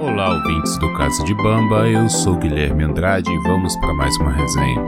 [0.00, 4.30] Olá, ouvintes do Casa de Bamba, eu sou Guilherme Andrade e vamos para mais uma
[4.30, 4.80] resenha.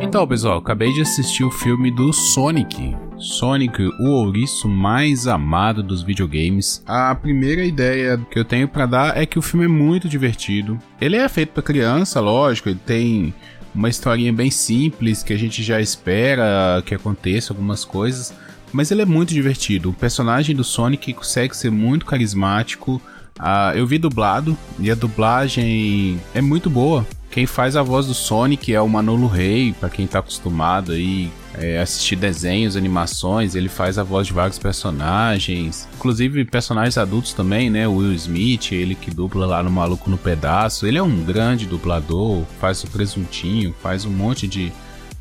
[0.00, 2.96] Então, pessoal, acabei de assistir o filme do Sonic.
[3.18, 6.80] Sonic, o ouriço mais amado dos videogames.
[6.86, 10.78] A primeira ideia que eu tenho para dar é que o filme é muito divertido.
[11.00, 13.34] Ele é feito para criança, lógico, ele tem
[13.74, 18.32] uma historinha bem simples que a gente já espera que aconteça algumas coisas,
[18.72, 19.90] mas ele é muito divertido.
[19.90, 23.00] O personagem do Sonic consegue ser muito carismático.
[23.38, 27.06] Uh, eu vi dublado e a dublagem é muito boa.
[27.30, 31.30] Quem faz a voz do Sonic é o Manolo Rey, para quem tá acostumado aí
[31.54, 37.68] é, assistir desenhos, animações, ele faz a voz de vários personagens, inclusive personagens adultos também,
[37.68, 37.86] né?
[37.86, 42.44] Will Smith, ele que dubla lá no Maluco no Pedaço, ele é um grande dublador,
[42.60, 44.72] faz o Presuntinho, faz um monte de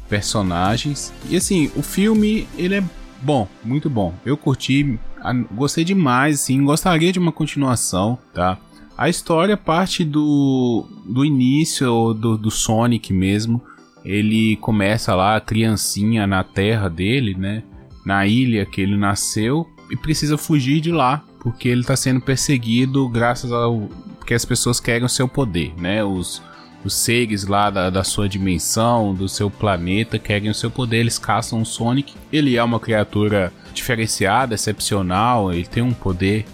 [0.07, 1.11] personagens.
[1.29, 2.83] E assim, o filme, ele é
[3.21, 4.13] bom, muito bom.
[4.25, 4.99] Eu curti,
[5.51, 8.57] gostei demais, sim, gostaria de uma continuação, tá?
[8.97, 13.61] A história parte do, do início do, do Sonic mesmo.
[14.03, 17.63] Ele começa lá, criancinha na terra dele, né?
[18.05, 23.07] Na ilha que ele nasceu e precisa fugir de lá porque ele está sendo perseguido
[23.07, 23.89] graças ao
[24.25, 26.03] que as pessoas querem o seu poder, né?
[26.03, 26.41] Os,
[26.83, 31.19] os seres lá da, da, sua dimensão, do seu planeta, querem o seu poder, eles
[31.19, 32.13] caçam o Sonic.
[32.31, 36.45] Ele é uma criatura diferenciada, excepcional, ele tem um poder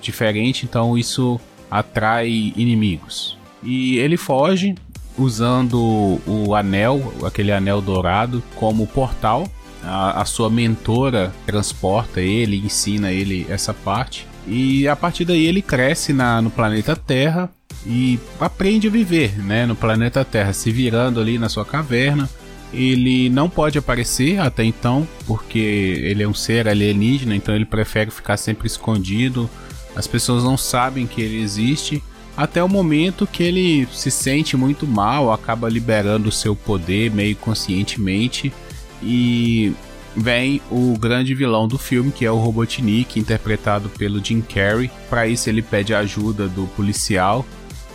[0.00, 3.38] diferente, então isso atrai inimigos.
[3.62, 4.74] E ele foge
[5.16, 9.48] usando o anel, aquele anel dourado, como portal.
[9.84, 14.26] A, a sua mentora transporta ele, ensina ele essa parte.
[14.46, 17.50] E a partir daí ele cresce na, no planeta Terra
[17.86, 22.28] e aprende a viver né, no planeta Terra, se virando ali na sua caverna.
[22.72, 28.10] Ele não pode aparecer até então, porque ele é um ser alienígena, então ele prefere
[28.10, 29.48] ficar sempre escondido
[29.94, 32.02] as pessoas não sabem que ele existe
[32.36, 37.36] até o momento que ele se sente muito mal, acaba liberando o seu poder meio
[37.36, 38.50] conscientemente
[39.02, 39.74] e
[40.16, 44.90] vem o grande vilão do filme, que é o Robotnik, interpretado pelo Jim Carrey.
[45.10, 47.44] Para isso ele pede ajuda do policial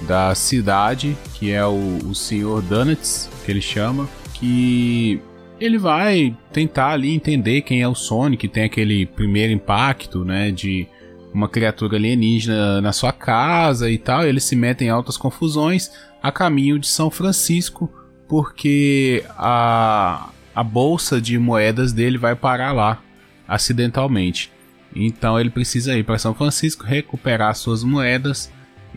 [0.01, 2.61] da cidade, que é o, o Sr.
[2.61, 5.19] Donuts, que ele chama, que
[5.59, 10.87] ele vai tentar ali entender quem é o Sonic, tem aquele primeiro impacto, né, de
[11.33, 14.25] uma criatura alienígena na sua casa e tal.
[14.25, 15.91] eles se metem em altas confusões
[16.21, 17.91] a caminho de São Francisco,
[18.27, 23.01] porque a, a bolsa de moedas dele vai parar lá
[23.47, 24.51] acidentalmente.
[24.95, 28.51] Então ele precisa ir para São Francisco recuperar suas moedas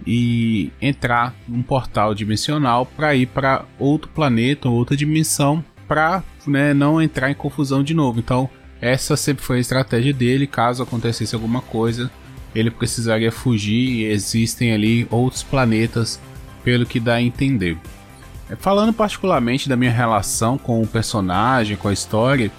[0.07, 7.01] e entrar num portal dimensional para ir para outro planeta, outra dimensão, para né, não
[7.01, 8.19] entrar em confusão de novo.
[8.19, 8.49] Então
[8.81, 10.47] essa sempre foi a estratégia dele.
[10.47, 12.11] Caso acontecesse alguma coisa,
[12.55, 16.19] ele precisaria fugir e existem ali outros planetas,
[16.65, 17.77] pelo que dá a entender.
[18.49, 22.51] É, falando particularmente da minha relação com o personagem, com a história,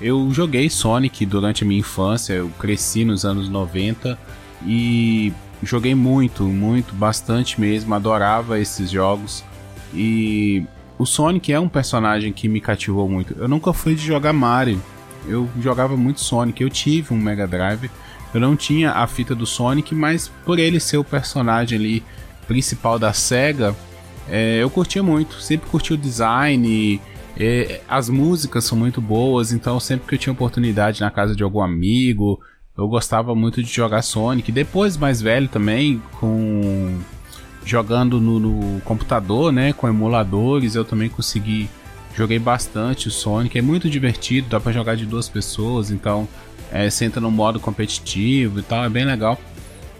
[0.00, 4.18] eu joguei Sonic durante a minha infância, eu cresci nos anos 90
[4.64, 5.32] e
[5.62, 9.44] joguei muito, muito, bastante mesmo, adorava esses jogos.
[9.92, 10.64] E
[10.98, 13.34] o Sonic é um personagem que me cativou muito.
[13.38, 14.82] Eu nunca fui de jogar Mario,
[15.26, 17.90] eu jogava muito Sonic, eu tive um Mega Drive
[18.32, 22.02] eu não tinha a fita do Sonic, mas por ele ser o personagem ali
[22.46, 23.74] principal da SEGA,
[24.28, 25.40] é, eu curtia muito.
[25.40, 27.00] Sempre curti o design,
[27.38, 31.42] é, as músicas são muito boas, então sempre que eu tinha oportunidade na casa de
[31.42, 32.40] algum amigo,
[32.78, 34.52] eu gostava muito de jogar Sonic.
[34.52, 36.96] Depois, mais velho também, com
[37.64, 41.68] jogando no, no computador, né, com emuladores, eu também consegui
[42.16, 43.58] joguei bastante o Sonic.
[43.58, 46.28] É muito divertido, dá para jogar de duas pessoas, então
[46.70, 49.38] é, você entra no modo competitivo e tal, é bem legal.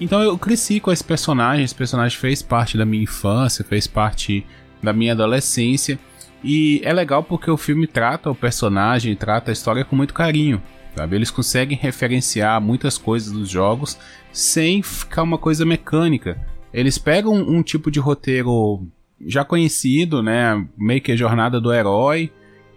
[0.01, 4.47] Então eu cresci com esse personagem, esse personagem fez parte da minha infância, fez parte
[4.81, 5.99] da minha adolescência.
[6.43, 10.63] E é legal porque o filme trata o personagem, trata a história com muito carinho.
[10.95, 11.17] Sabe?
[11.17, 13.99] Eles conseguem referenciar muitas coisas dos jogos
[14.33, 16.41] sem ficar uma coisa mecânica.
[16.73, 18.87] Eles pegam um, tipo de roteiro
[19.27, 20.67] já conhecido, né?
[20.77, 22.33] Meio que a jornada do herói,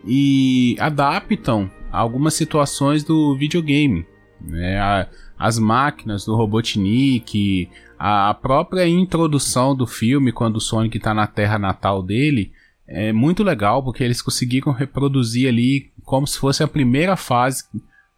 [0.06, 4.06] e adaptam algumas situações do videogame.
[4.40, 4.80] Né?
[4.80, 5.08] A,
[5.38, 11.60] as máquinas do Robotnik, a própria introdução do filme quando o Sonic está na terra
[11.60, 12.52] natal dele
[12.94, 17.64] é muito legal porque eles conseguiram reproduzir ali como se fosse a primeira fase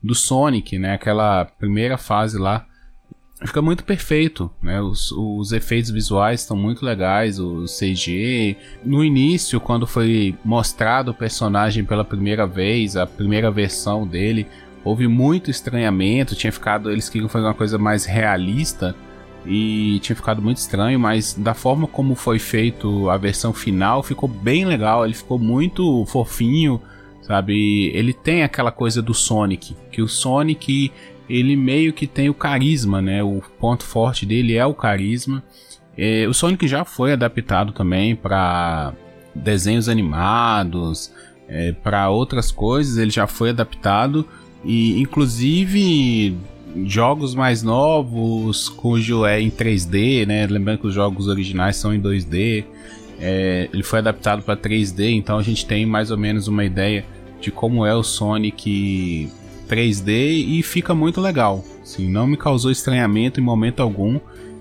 [0.01, 0.93] do Sonic, né?
[0.93, 2.65] Aquela primeira fase lá
[3.45, 4.81] fica muito perfeito, né?
[4.81, 8.57] Os, os efeitos visuais estão muito legais, o CG.
[8.83, 14.47] No início, quando foi mostrado o personagem pela primeira vez, a primeira versão dele,
[14.83, 18.95] houve muito estranhamento, tinha ficado, eles queriam fazer uma coisa mais realista
[19.45, 24.29] e tinha ficado muito estranho, mas da forma como foi feito a versão final, ficou
[24.29, 26.81] bem legal, ele ficou muito fofinho,
[27.21, 27.91] sabe?
[27.93, 30.91] Ele tem aquela coisa do Sonic, que o Sonic
[31.29, 33.23] ele meio que tem o carisma, né?
[33.23, 35.43] O ponto forte dele é o carisma.
[35.97, 38.93] É, o Sonic já foi adaptado também para
[39.33, 41.11] desenhos animados,
[41.47, 44.27] é, para outras coisas, ele já foi adaptado
[44.63, 46.37] e inclusive
[46.85, 50.47] jogos mais novos cujo é em 3D, né?
[50.47, 52.65] Lembrando que os jogos originais são em 2D.
[53.19, 57.05] É, ele foi adaptado para 3D, então a gente tem mais ou menos uma ideia
[57.39, 59.29] de como é o Sonic
[59.69, 60.09] 3D
[60.47, 61.63] e fica muito legal.
[61.81, 64.19] Assim, não me causou estranhamento em momento algum.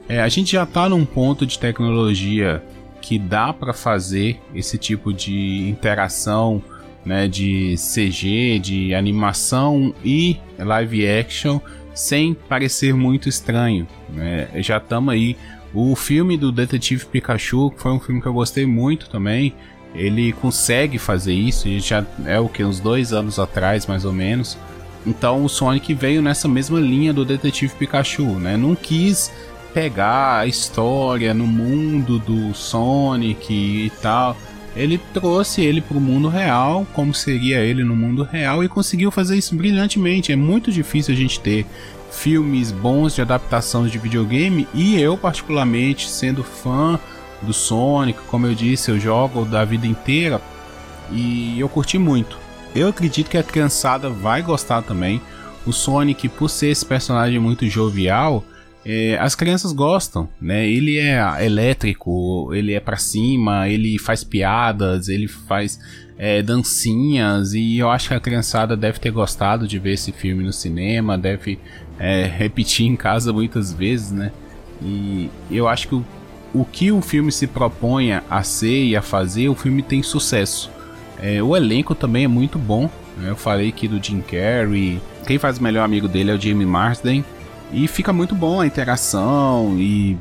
[0.08, 2.62] É, a gente já está num ponto de tecnologia
[3.00, 6.62] que dá para fazer esse tipo de interação
[7.05, 11.61] né, de CG, de animação e live action
[11.94, 13.87] sem parecer muito estranho.
[14.09, 14.49] Né?
[14.56, 15.37] Já estamos aí.
[15.75, 19.55] O filme do Detetive Pikachu foi um filme que eu gostei muito também.
[19.94, 24.12] Ele consegue fazer isso, e já é o que uns dois anos atrás, mais ou
[24.12, 24.56] menos.
[25.06, 28.56] Então o Sonic veio nessa mesma linha do Detetive Pikachu, né?
[28.56, 29.33] Não quis
[29.75, 34.37] pegar a história no mundo do Sonic e tal
[34.75, 39.11] ele trouxe ele para o mundo real, como seria ele no mundo real, e conseguiu
[39.11, 40.33] fazer isso brilhantemente.
[40.33, 41.67] É muito difícil a gente ter
[42.11, 46.99] filmes bons de adaptação de videogame, e eu, particularmente, sendo fã
[47.43, 50.41] do Sonic, como eu disse, eu jogo da vida inteira
[51.11, 52.39] e eu curti muito.
[52.75, 55.21] Eu acredito que a criançada vai gostar também.
[55.67, 58.45] O Sonic, por ser esse personagem muito jovial,
[58.84, 60.69] é, as crianças gostam, né?
[60.69, 65.79] Ele é elétrico, ele é para cima, ele faz piadas, ele faz
[66.19, 70.43] é, dancinhas e eu acho que a criançada deve ter gostado de ver esse filme
[70.43, 71.58] no cinema, deve
[71.99, 74.32] é, repetir em casa muitas vezes, né?
[74.82, 76.05] E eu acho que o,
[76.52, 80.70] o que o filme se propõe a ser e a fazer, o filme tem sucesso.
[81.20, 82.90] É, o elenco também é muito bom.
[83.17, 83.31] Né?
[83.31, 85.00] Eu falei aqui do Jim Carrey.
[85.25, 87.25] Quem faz o melhor amigo dele é o Jamie Marsden.
[87.73, 90.19] E fica muito bom a interação e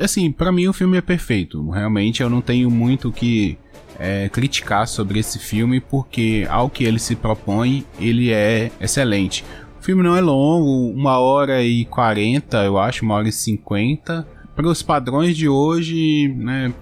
[0.00, 1.68] assim, para mim o filme é perfeito.
[1.68, 3.58] Realmente eu não tenho muito que
[3.98, 9.44] é, criticar sobre esse filme porque ao que ele se propõe, ele é excelente.
[9.78, 14.26] O filme não é longo, uma hora e quarenta, eu acho, uma hora e cinquenta.
[14.56, 16.72] Para os padrões de hoje, né,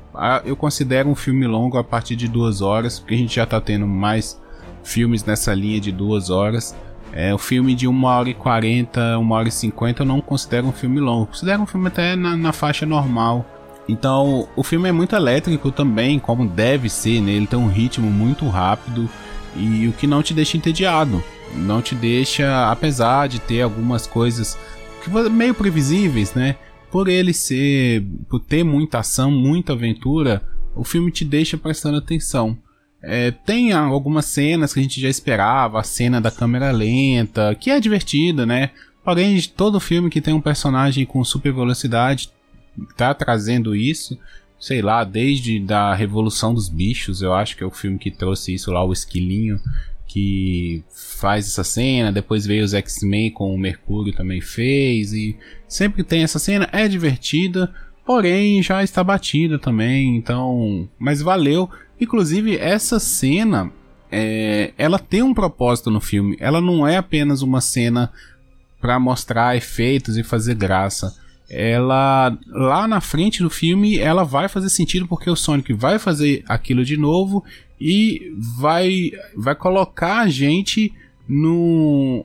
[0.45, 3.61] eu considero um filme longo a partir de duas horas, porque a gente já está
[3.61, 4.41] tendo mais
[4.83, 6.75] filmes nessa linha de duas horas.
[7.13, 10.67] É, o filme de 1 hora e 40, 1 hora e 50 eu não considero
[10.67, 11.27] um filme longo.
[11.27, 13.47] Considero um filme até na, na faixa normal.
[13.89, 17.33] Então, o filme é muito elétrico também, como deve ser, né?
[17.33, 19.09] Ele tem um ritmo muito rápido
[19.57, 21.23] e o que não te deixa entediado.
[21.55, 24.59] Não te deixa, apesar de ter algumas coisas
[25.31, 26.57] meio previsíveis, né?
[26.91, 30.43] Por ele ser, por ter muita ação, muita aventura,
[30.77, 32.57] o filme te deixa prestando atenção.
[33.03, 37.71] É, tem algumas cenas que a gente já esperava, a cena da câmera lenta, que
[37.71, 38.71] é divertida, né?
[39.05, 42.31] Porém, todo filme que tem um personagem com super velocidade
[42.97, 44.19] tá trazendo isso.
[44.59, 48.53] Sei lá, desde da Revolução dos Bichos, eu acho que é o filme que trouxe
[48.53, 49.61] isso lá, o Esquilinho,
[50.07, 52.11] que faz essa cena.
[52.11, 55.13] Depois veio os X-Men com o Mercúrio também fez.
[55.13, 55.37] E
[55.69, 57.73] sempre tem essa cena, é divertida,
[58.05, 60.89] porém já está batida também, então.
[60.99, 61.71] Mas valeu.
[62.01, 63.73] Inclusive, essa cena
[64.11, 66.37] é, ela tem um propósito no filme.
[66.41, 68.11] Ela não é apenas uma cena
[68.81, 71.15] para mostrar efeitos e fazer graça.
[71.51, 76.45] Ela lá na frente do filme ela vai fazer sentido porque o Sonic vai fazer
[76.47, 77.43] aquilo de novo
[77.81, 80.93] e vai vai colocar a gente
[81.27, 82.25] no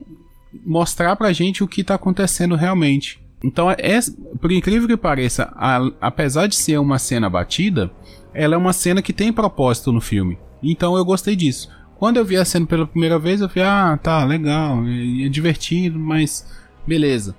[0.64, 3.18] mostrar pra gente o que tá acontecendo realmente.
[3.42, 4.00] Então, é,
[4.40, 7.90] por incrível que pareça, a, apesar de ser uma cena batida,
[8.34, 10.38] ela é uma cena que tem propósito no filme.
[10.62, 11.68] Então eu gostei disso.
[11.96, 15.98] Quando eu vi a cena pela primeira vez, eu falei, ah, tá, legal, é, divertido,
[15.98, 16.46] mas
[16.86, 17.34] beleza.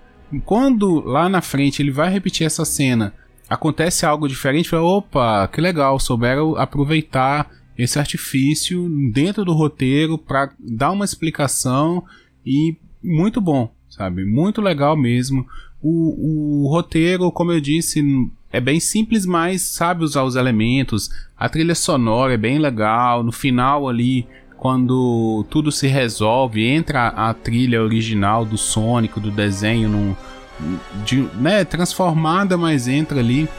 [0.46, 3.14] Quando lá na frente ele vai repetir essa cena,
[3.50, 10.52] acontece algo diferente, falei, opa, que legal, souberam aproveitar esse artifício dentro do roteiro para
[10.60, 12.04] dar uma explicação
[12.46, 14.26] e muito bom, sabe?
[14.26, 15.46] Muito legal mesmo.
[15.82, 18.02] O, o roteiro, como eu disse,
[18.56, 21.10] é bem simples, mas sabe usar os elementos.
[21.36, 23.22] A trilha sonora é bem legal.
[23.22, 29.90] No final ali, quando tudo se resolve, entra a trilha original do Sonic, do desenho,
[29.90, 30.16] num,
[31.04, 33.50] de, né, transformada, mas entra ali.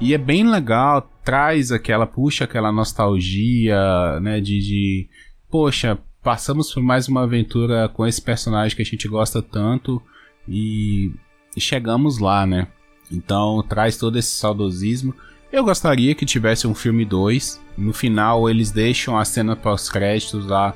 [0.00, 5.08] E é bem legal, traz aquela, puxa aquela nostalgia, né, de, de
[5.50, 10.00] poxa, passamos por mais uma aventura com esse personagem que a gente gosta tanto
[10.48, 11.12] e
[11.58, 12.68] chegamos lá, né?
[13.10, 15.14] Então traz todo esse saudosismo.
[15.52, 17.60] Eu gostaria que tivesse um filme 2.
[17.78, 20.74] No final eles deixam a cena pós-créditos lá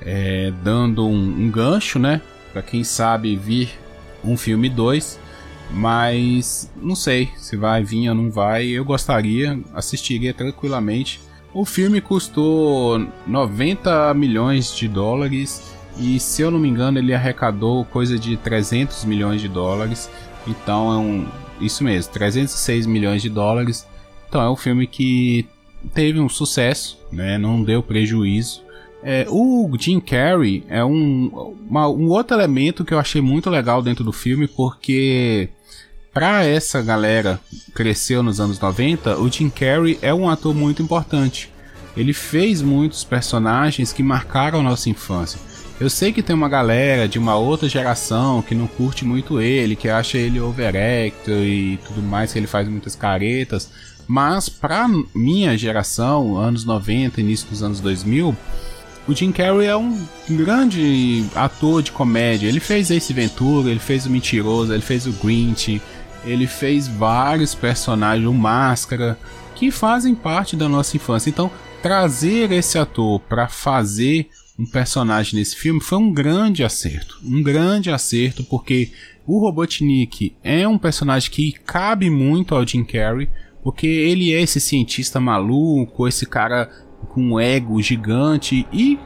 [0.00, 2.20] é, dando um, um, gancho, né?
[2.52, 3.70] Pra quem sabe vir
[4.24, 5.18] um filme 2.
[5.70, 8.66] Mas não sei se vai vir ou não vai.
[8.66, 11.20] Eu gostaria, assistiria tranquilamente.
[11.54, 15.62] O filme custou 90 milhões de dólares
[15.98, 20.10] e se eu não me engano ele arrecadou coisa de 300 milhões de dólares.
[20.46, 21.26] Então é um
[21.62, 23.86] isso mesmo, 306 milhões de dólares.
[24.28, 25.46] Então é um filme que
[25.94, 27.38] teve um sucesso, né?
[27.38, 28.62] Não deu prejuízo.
[29.02, 33.82] É, o Jim Carrey é um, uma, um outro elemento que eu achei muito legal
[33.82, 35.48] dentro do filme, porque
[36.14, 37.40] para essa galera
[37.74, 41.50] cresceu nos anos 90, o Jim Carrey é um ator muito importante.
[41.96, 45.40] Ele fez muitos personagens que marcaram nossa infância.
[45.82, 49.74] Eu sei que tem uma galera de uma outra geração que não curte muito ele,
[49.74, 53.68] que acha ele overactor e tudo mais, que ele faz muitas caretas.
[54.06, 58.36] Mas pra minha geração, anos 90, início dos anos 2000,
[59.08, 62.46] o Jim Carrey é um grande ator de comédia.
[62.46, 65.82] Ele fez Ace Ventura, ele fez o Mentiroso, ele fez o Grinch,
[66.24, 69.18] ele fez vários personagens, o Máscara,
[69.56, 71.28] que fazem parte da nossa infância.
[71.28, 71.50] Então,
[71.82, 74.28] trazer esse ator para fazer
[74.58, 77.18] um personagem nesse filme foi um grande acerto.
[77.24, 78.92] Um grande acerto, porque
[79.26, 83.28] o Robotnik é um personagem que cabe muito ao Jim Carrey,
[83.62, 86.70] porque ele é esse cientista maluco, esse cara
[87.08, 88.98] com um ego gigante e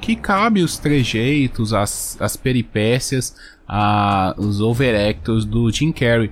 [0.00, 6.30] que cabe os trejeitos, as, as peripécias, a, os overactors do Jim Carrey.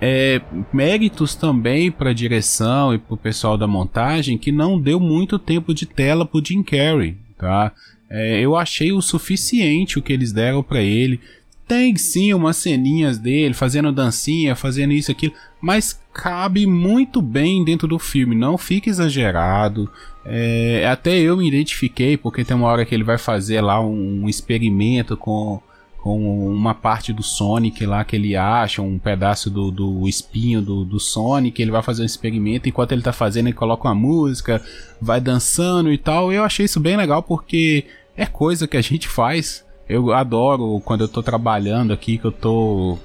[0.00, 0.40] É,
[0.72, 5.38] méritos também para a direção e para o pessoal da montagem que não deu muito
[5.38, 7.72] tempo de tela para Jim Carrey, tá?
[8.08, 11.20] É, eu achei o suficiente o que eles deram para ele.
[11.66, 17.88] Tem sim umas ceninhas dele fazendo dancinha, fazendo isso aquilo, mas cabe muito bem dentro
[17.88, 19.90] do filme, não fica exagerado.
[20.26, 24.24] É, até eu me identifiquei, porque tem uma hora que ele vai fazer lá um,
[24.24, 25.60] um experimento com,
[26.04, 30.84] com uma parte do Sonic lá que ele acha, um pedaço do, do espinho do,
[30.84, 34.62] do Sonic, ele vai fazer um experimento, enquanto ele tá fazendo ele coloca uma música,
[35.00, 36.30] vai dançando e tal.
[36.30, 39.64] Eu achei isso bem legal porque é coisa que a gente faz.
[39.88, 42.98] Eu adoro quando eu tô trabalhando aqui, que eu tô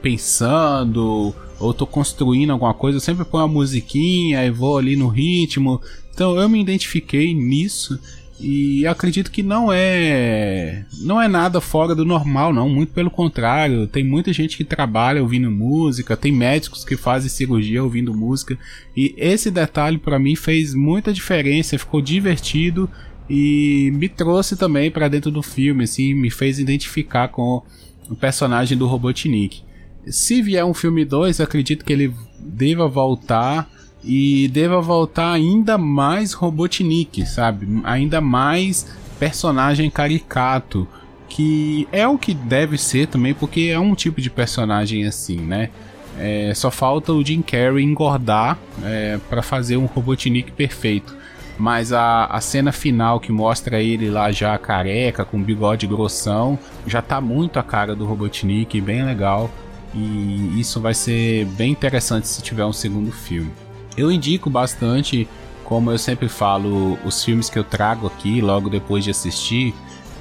[0.00, 5.08] pensando ou tô construindo alguma coisa, eu sempre ponho uma musiquinha e vou ali no
[5.08, 5.82] ritmo.
[6.14, 8.00] Então eu me identifiquei nisso
[8.42, 13.86] e acredito que não é não é nada fora do normal não, muito pelo contrário.
[13.86, 18.58] Tem muita gente que trabalha ouvindo música, tem médicos que fazem cirurgia ouvindo música
[18.96, 22.90] e esse detalhe para mim fez muita diferença, ficou divertido
[23.30, 27.62] e me trouxe também para dentro do filme, assim, me fez identificar com
[28.10, 29.62] o personagem do Robotnik.
[30.06, 33.70] Se vier um filme 2, acredito que ele deva voltar
[34.04, 37.80] e deva voltar ainda mais Robotnik, sabe?
[37.84, 38.86] Ainda mais
[39.18, 40.88] personagem caricato,
[41.28, 45.70] que é o que deve ser também, porque é um tipo de personagem assim, né?
[46.18, 51.16] É, só falta o Jim Carrey engordar é, para fazer um Robotnik perfeito.
[51.58, 57.00] Mas a, a cena final que mostra ele lá já careca, com bigode grossão, já
[57.00, 59.50] tá muito a cara do Robotnik, bem legal.
[59.94, 63.52] E isso vai ser bem interessante se tiver um segundo filme.
[63.96, 65.28] Eu indico bastante,
[65.64, 69.74] como eu sempre falo, os filmes que eu trago aqui logo depois de assistir.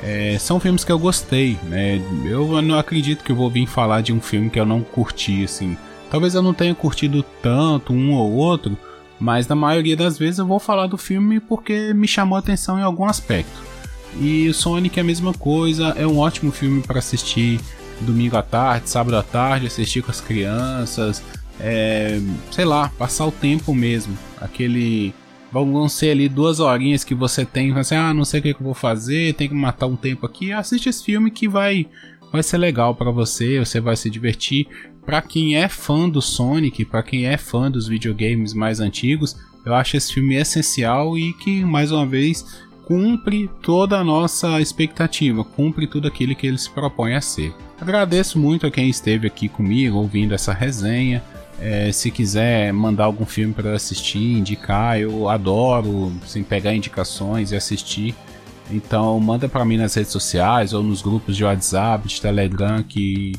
[0.03, 2.01] É, são filmes que eu gostei, né?
[2.25, 5.43] Eu não acredito que eu vou vir falar de um filme que eu não curti,
[5.43, 5.77] assim.
[6.09, 8.77] Talvez eu não tenha curtido tanto um ou outro,
[9.19, 12.79] mas na maioria das vezes eu vou falar do filme porque me chamou a atenção
[12.79, 13.61] em algum aspecto.
[14.19, 17.61] E o Sonic é a mesma coisa, é um ótimo filme para assistir
[18.01, 21.23] domingo à tarde, sábado à tarde, assistir com as crianças,
[21.61, 22.19] é,
[22.51, 24.17] sei lá, passar o tempo mesmo.
[24.39, 25.13] Aquele.
[25.51, 28.57] Vão ser ali duas horinhas que você tem, assim, ah, não sei o que, eu
[28.61, 30.53] vou fazer, tem que matar um tempo aqui.
[30.53, 31.87] Assiste esse filme que vai,
[32.31, 34.65] vai ser legal para você, você vai se divertir
[35.05, 39.73] para quem é fã do Sonic, para quem é fã dos videogames mais antigos, eu
[39.73, 45.87] acho esse filme essencial e que, mais uma vez, cumpre toda a nossa expectativa, cumpre
[45.87, 47.53] tudo aquilo que ele se propõe a ser.
[47.79, 51.23] Agradeço muito a quem esteve aqui comigo ouvindo essa resenha.
[51.61, 57.55] É, se quiser mandar algum filme para assistir, indicar, eu adoro sem pegar indicações e
[57.55, 58.15] assistir.
[58.71, 63.33] Então manda para mim nas redes sociais ou nos grupos de WhatsApp, de Telegram que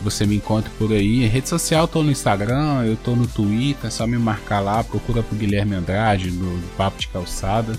[0.00, 1.24] você me encontra por aí.
[1.24, 4.60] Em rede social eu tô no Instagram, eu tô no Twitter, é só me marcar
[4.60, 7.76] lá, procura por Guilherme Andrade no Papo de Calçada.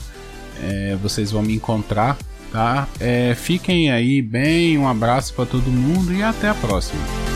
[0.61, 2.17] É, vocês vão me encontrar.
[2.51, 2.87] tá?
[2.99, 7.26] É, fiquem aí bem, um abraço para todo mundo e até a próxima.